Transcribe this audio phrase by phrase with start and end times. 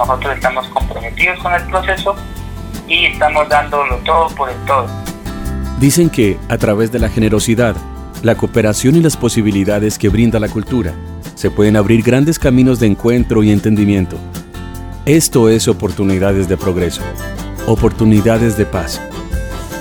[0.00, 2.16] nosotros estamos comprometidos con el proceso
[2.88, 4.86] y estamos dándolo todo por el todo.
[5.78, 7.76] Dicen que, a través de la generosidad,
[8.22, 10.92] la cooperación y las posibilidades que brinda la cultura,
[11.34, 14.16] se pueden abrir grandes caminos de encuentro y entendimiento.
[15.06, 17.02] Esto es Oportunidades de Progreso,
[17.66, 19.00] Oportunidades de Paz.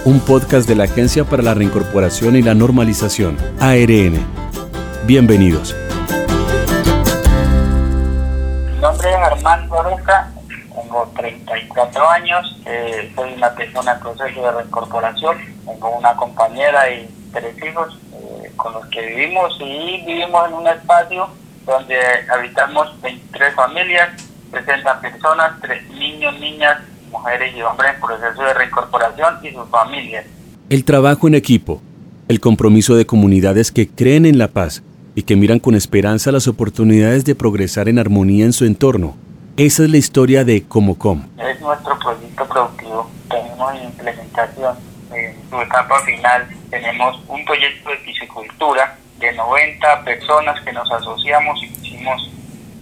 [0.05, 4.19] Un podcast de la Agencia para la Reincorporación y la Normalización, ARN.
[5.05, 5.75] Bienvenidos.
[8.89, 10.31] Nombre es Armando Roca,
[10.73, 17.07] tengo 34 años, eh, soy una persona en proceso de reincorporación, tengo una compañera y
[17.31, 21.27] tres hijos eh, con los que vivimos y vivimos en un espacio
[21.67, 21.97] donde
[22.33, 24.09] habitamos 23 familias,
[24.51, 26.79] 60 personas, tres niños, niñas,
[27.11, 30.25] mujeres y hombres en proceso de reincorporación y sus familias.
[30.69, 31.79] El trabajo en equipo,
[32.27, 34.81] el compromiso de comunidades que creen en la paz
[35.19, 39.17] y que miran con esperanza las oportunidades de progresar en armonía en su entorno.
[39.57, 41.23] Esa es la historia de Comocom.
[41.37, 43.11] Es nuestro proyecto productivo.
[43.29, 44.77] Tenemos en implementación
[45.13, 46.47] en su etapa final.
[46.69, 52.31] Tenemos un proyecto de piscicultura de 90 personas que nos asociamos y quisimos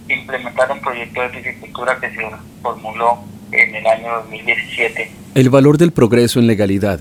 [0.07, 2.21] implementar un proyecto de piscicultura que se
[2.61, 3.17] formuló
[3.51, 5.11] en el año 2017.
[5.33, 6.99] El valor del progreso en legalidad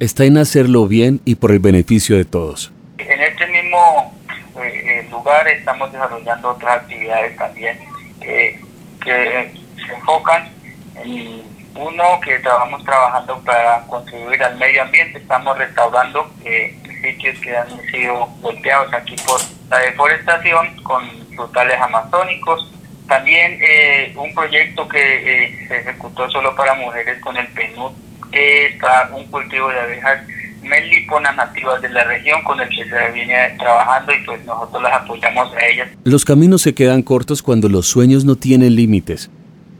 [0.00, 2.72] está en hacerlo bien y por el beneficio de todos.
[2.96, 3.47] En este
[5.48, 7.78] estamos desarrollando otras actividades también
[8.20, 8.60] eh,
[9.02, 9.52] que
[9.86, 10.48] se enfocan
[10.96, 11.42] en
[11.74, 17.68] uno que estamos trabajando para contribuir al medio ambiente, estamos restaurando eh, sitios que han
[17.90, 22.72] sido golpeados aquí por la deforestación con frutales amazónicos.
[23.06, 27.92] También eh, un proyecto que eh, se ejecutó solo para mujeres con el PNUD,
[28.32, 30.20] está un cultivo de abejas
[30.62, 34.92] melíponas nativas de la región con el que se viene trabajando y pues nosotros las
[34.92, 35.88] apoyamos a ellas.
[36.04, 39.30] Los caminos se quedan cortos cuando los sueños no tienen límites.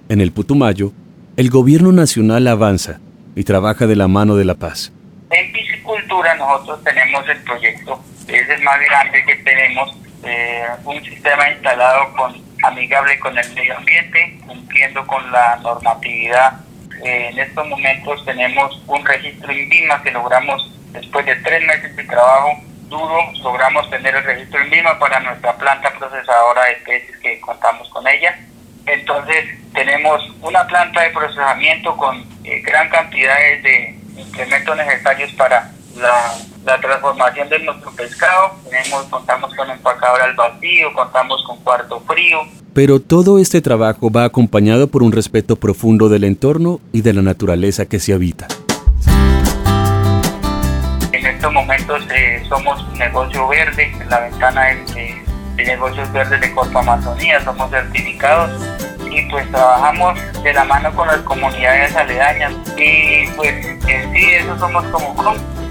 [0.08, 0.92] En el Putumayo,
[1.36, 3.00] el gobierno nacional avanza
[3.36, 4.92] y trabaja de la mano de la paz.
[5.30, 11.50] En piscicultura nosotros tenemos el proyecto, es el más grande que tenemos, eh, un sistema
[11.50, 16.60] instalado con amigable con el medio ambiente, cumpliendo con la normatividad.
[17.04, 22.04] Eh, en estos momentos tenemos un registro INVIMA que logramos después de tres meses de
[22.04, 27.88] trabajo duro, logramos tener el registro INVIMA para nuestra planta procesadora de peces que contamos
[27.90, 28.38] con ella.
[28.86, 29.44] Entonces
[29.74, 36.34] tenemos una planta de procesamiento con eh, gran cantidad de implementos necesarios para la,
[36.68, 38.52] la, transformación de nuestro pescado.
[38.68, 42.40] Tenemos, contamos con empacadora al vacío, contamos con cuarto frío.
[42.74, 47.22] Pero todo este trabajo va acompañado por un respeto profundo del entorno y de la
[47.22, 48.46] naturaleza que se habita.
[51.12, 55.16] En estos momentos eh, somos un negocio verde, la ventana de,
[55.56, 58.50] de negocios verdes de Corpo Amazonía, somos certificados
[59.10, 64.58] y pues trabajamos de la mano con las comunidades aledañas y pues en sí eso
[64.58, 65.14] somos como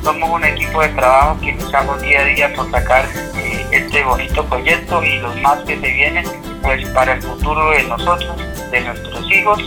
[0.04, 4.46] somos un equipo de trabajo que luchamos día a día por sacar eh, este bonito
[4.46, 6.26] proyecto y los más que se vienen
[6.62, 8.36] pues para el futuro de nosotros,
[8.72, 9.64] de nuestros hijos